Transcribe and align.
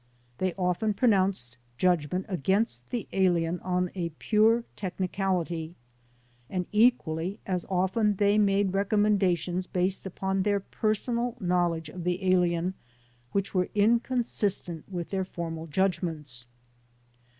They 0.39 0.53
often 0.55 0.95
pro 0.95 1.07
nounced 1.07 1.57
judgment 1.77 2.25
against 2.27 2.89
the 2.89 3.07
alien 3.13 3.59
on 3.59 3.91
a 3.93 4.09
pure 4.17 4.63
techni 4.75 5.07
cality, 5.11 5.75
and 6.49 6.65
equally 6.71 7.37
as 7.45 7.67
often 7.69 8.15
they 8.15 8.39
made 8.39 8.73
recommendations 8.73 9.67
based 9.67 10.07
upon 10.07 10.41
their 10.41 10.59
personal 10.59 11.37
knowledge 11.39 11.87
of 11.89 12.03
the 12.03 12.25
alien 12.33 12.73
which 13.31 13.53
were 13.53 13.69
inconsistent 13.75 14.89
with 14.91 15.11
their 15.11 15.23
formal 15.23 15.67
judgments. 15.67 16.47